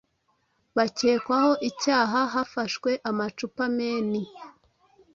bakekwaho 0.77 1.51
icyaha, 1.69 2.19
"hafahwe 2.33 2.91
amacupa 3.09 3.63
menhi 3.77 4.23